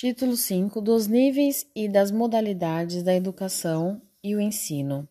[0.00, 5.08] Título 5 dos níveis e das modalidades da educação e o ensino.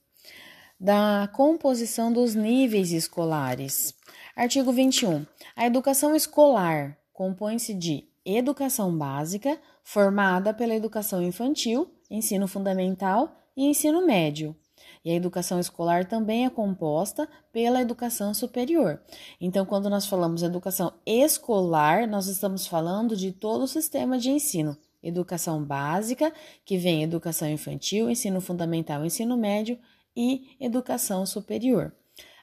[0.80, 3.94] Da composição dos níveis escolares.
[4.34, 5.26] Artigo 21.
[5.58, 14.08] A educação escolar compõe-se de educação básica, formada pela educação infantil, ensino fundamental e ensino
[14.08, 14.56] médio.
[15.04, 19.02] E a educação escolar também é composta pela educação superior.
[19.40, 24.78] Então, quando nós falamos educação escolar, nós estamos falando de todo o sistema de ensino.
[25.02, 26.34] Educação básica,
[26.66, 29.78] que vem educação infantil, ensino fundamental, ensino médio
[30.16, 31.94] e educação superior.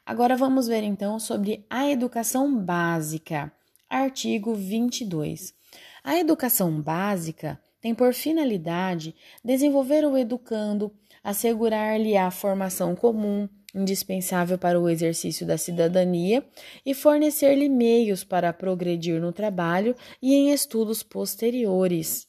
[0.07, 3.53] Agora vamos ver então sobre a educação básica.
[3.89, 5.55] Artigo 22.
[6.03, 10.93] A educação básica tem por finalidade desenvolver o educando,
[11.23, 16.45] assegurar-lhe a formação comum, indispensável para o exercício da cidadania,
[16.85, 22.27] e fornecer-lhe meios para progredir no trabalho e em estudos posteriores.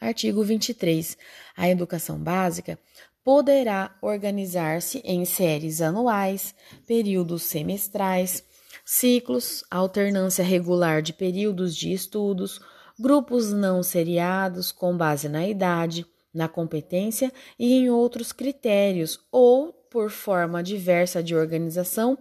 [0.00, 1.16] Artigo 23.
[1.56, 2.78] A educação básica
[3.24, 6.54] poderá organizar-se em séries anuais,
[6.86, 8.44] períodos semestrais,
[8.84, 12.60] ciclos, alternância regular de períodos de estudos,
[12.98, 20.10] grupos não seriados com base na idade, na competência e em outros critérios, ou por
[20.10, 22.18] forma diversa de organização,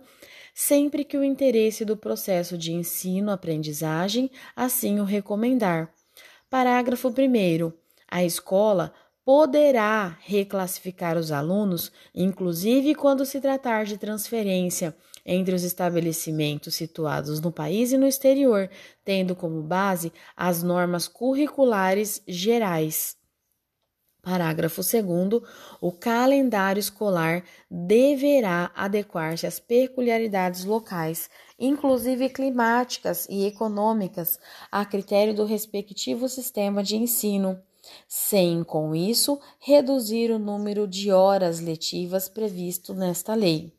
[0.53, 5.94] sempre que o interesse do processo de ensino-aprendizagem assim o recomendar.
[6.55, 7.73] Parágrafo 1.
[8.09, 8.93] A escola
[9.25, 14.95] poderá reclassificar os alunos, inclusive quando se tratar de transferência
[15.25, 18.69] entre os estabelecimentos situados no país e no exterior,
[19.03, 23.17] tendo como base as normas curriculares gerais.
[24.25, 25.39] Parágrafo 2.
[25.79, 34.39] O calendário escolar deverá adequar-se às peculiaridades locais, inclusive climáticas e econômicas,
[34.71, 37.61] a critério do respectivo sistema de ensino
[38.07, 43.71] sem, com isso, reduzir o número de horas letivas previsto nesta lei.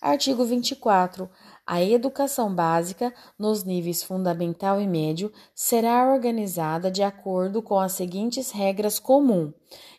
[0.00, 1.28] Artigo 24.
[1.66, 8.50] A educação básica, nos níveis fundamental e médio, será organizada de acordo com as seguintes
[8.50, 9.52] regras comuns.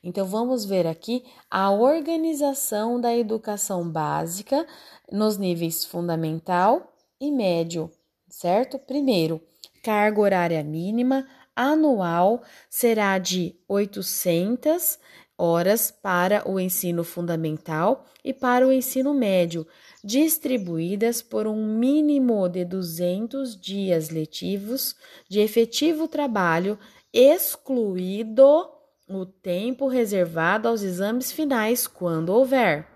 [0.04, 4.66] Então, vamos ver aqui a organização da educação básica
[5.12, 7.92] nos níveis fundamental e médio,
[8.28, 8.80] certo?
[8.80, 9.40] Primeiro,
[9.84, 12.42] carga horária mínima anual
[12.72, 14.98] será de 800
[15.42, 19.66] horas para o ensino fundamental e para o ensino médio,
[20.04, 24.96] distribuídas por um mínimo de 200 dias letivos
[25.28, 26.78] de efetivo trabalho,
[27.12, 28.70] excluído
[29.10, 32.88] o tempo reservado aos exames finais, quando houver.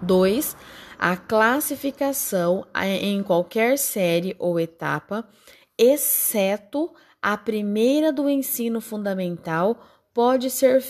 [0.00, 0.56] 2.
[0.96, 2.64] A classificação
[3.02, 5.28] em qualquer série ou etapa,
[5.76, 10.80] exceto a primeira do ensino fundamental pode ser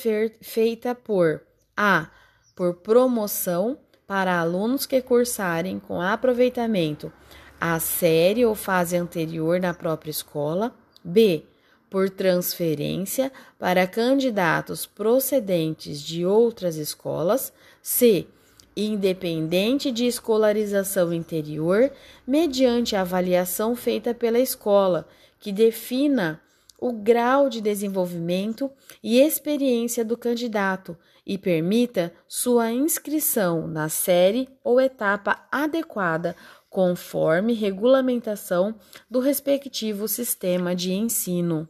[0.41, 1.43] feita por
[1.77, 2.09] A.
[2.55, 3.77] Por promoção
[4.07, 7.13] para alunos que cursarem com aproveitamento
[7.61, 10.73] a série ou fase anterior na própria escola.
[11.03, 11.43] B.
[11.91, 17.53] Por transferência para candidatos procedentes de outras escolas.
[17.83, 18.29] C.
[18.77, 21.91] Independente de escolarização interior,
[22.25, 25.09] mediante avaliação feita pela escola
[25.41, 26.41] que defina
[26.79, 28.71] o grau de desenvolvimento
[29.03, 36.37] e experiência do candidato e permita sua inscrição na série ou etapa adequada
[36.69, 38.79] conforme regulamentação
[39.11, 41.69] do respectivo sistema de ensino.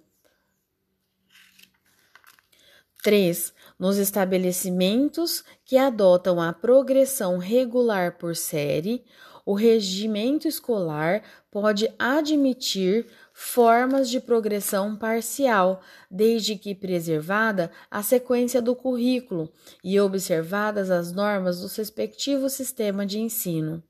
[3.03, 3.55] 3.
[3.79, 9.05] Nos estabelecimentos que adotam a progressão regular por série,
[9.45, 11.23] o regimento escolar
[11.53, 13.07] pode admitir
[13.39, 19.53] formas de progressão parcial, desde que preservada a sequência do currículo
[19.85, 23.85] e observadas as normas do respectivo sistema de ensino.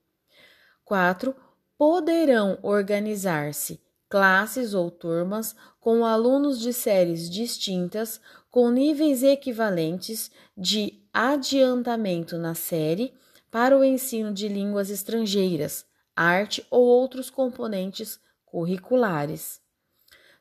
[0.84, 1.32] 4.
[1.78, 8.20] Poderão organizar-se classes ou turmas com alunos de séries distintas
[8.50, 13.14] com níveis equivalentes de adiantamento na série
[13.48, 15.86] para o ensino de línguas estrangeiras,
[16.16, 19.60] arte ou outros componentes curriculares.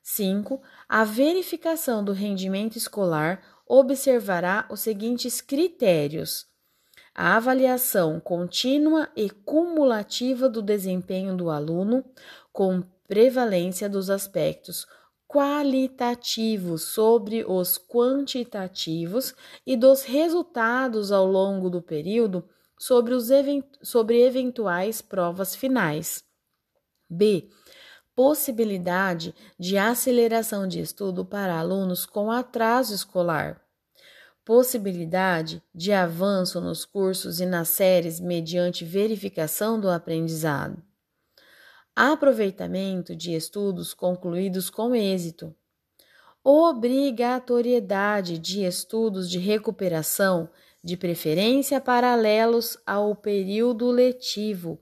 [0.02, 0.62] 5.
[0.88, 6.46] A verificação do rendimento escolar observará os seguintes critérios:
[7.14, 12.06] a avaliação contínua e cumulativa do desempenho do aluno,
[12.54, 14.86] com prevalência dos aspectos
[15.28, 19.34] qualitativos sobre os quantitativos
[19.66, 22.48] e dos resultados ao longo do período
[22.78, 23.28] sobre, os
[23.82, 26.24] sobre eventuais provas finais.
[27.10, 27.50] B
[28.16, 33.62] possibilidade de aceleração de estudo para alunos com atraso escolar,
[34.46, 40.82] possibilidade de avanço nos cursos e nas séries mediante verificação do aprendizado,
[41.94, 45.54] aproveitamento de estudos concluídos com êxito,
[46.44, 50.50] obrigatoriedade de estudos de recuperação,
[50.84, 54.80] de preferência paralelos ao período letivo,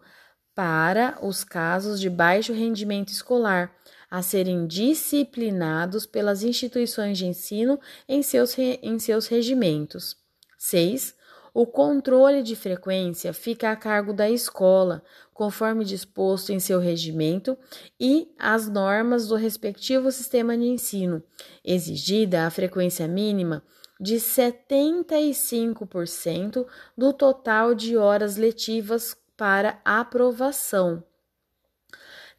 [0.55, 3.75] para os casos de baixo rendimento escolar
[4.09, 10.15] a serem disciplinados pelas instituições de ensino em seus, em seus regimentos.
[10.57, 11.15] 6.
[11.51, 15.03] O controle de frequência fica a cargo da escola,
[15.33, 17.57] conforme disposto em seu regimento
[17.99, 21.23] e as normas do respectivo sistema de ensino,
[21.63, 23.63] exigida a frequência mínima
[23.99, 26.65] de 75%
[26.97, 31.03] do total de horas letivas para aprovação.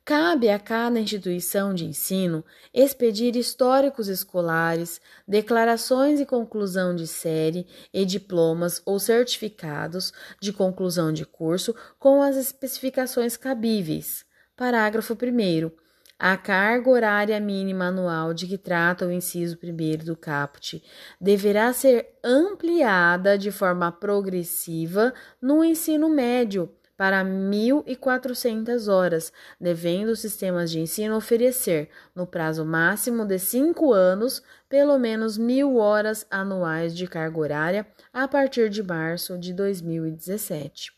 [0.07, 2.43] Cabe a cada instituição de ensino
[2.73, 11.27] expedir históricos escolares, declarações e conclusão de série e diplomas ou certificados de conclusão de
[11.27, 14.25] curso com as especificações cabíveis.
[14.57, 15.71] Parágrafo 1.
[16.19, 20.83] A carga horária mínima anual de que trata o inciso 1 do caput
[21.21, 30.71] deverá ser ampliada de forma progressiva no ensino médio para 1.400 horas, devendo os sistemas
[30.71, 37.07] de ensino oferecer, no prazo máximo de cinco anos, pelo menos mil horas anuais de
[37.07, 40.93] carga horária a partir de março de 2017.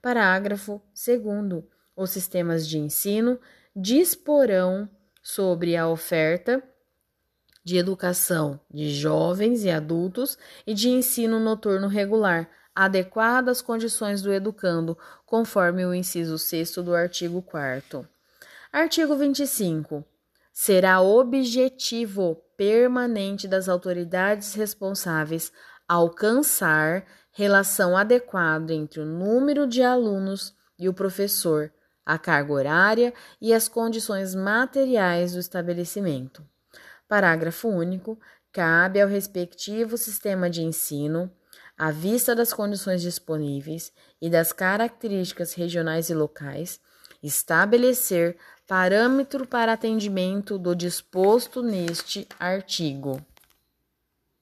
[0.00, 1.64] Parágrafo 2.
[1.96, 3.40] Os sistemas de ensino
[3.74, 4.88] disporão
[5.20, 6.62] sobre a oferta
[7.64, 12.48] de educação de jovens e adultos e de ensino noturno regular
[12.78, 14.96] adequada às condições do educando,
[15.26, 18.06] conforme o inciso 6 do artigo 4.
[18.72, 20.04] Artigo 25.
[20.52, 25.52] Será objetivo permanente das autoridades responsáveis
[25.88, 31.72] alcançar relação adequada entre o número de alunos e o professor,
[32.06, 36.46] a carga horária e as condições materiais do estabelecimento.
[37.08, 38.16] Parágrafo único.
[38.52, 41.30] Cabe ao respectivo sistema de ensino
[41.78, 46.80] à vista das condições disponíveis e das características regionais e locais,
[47.22, 48.36] estabelecer
[48.66, 53.24] parâmetro para atendimento do disposto neste artigo.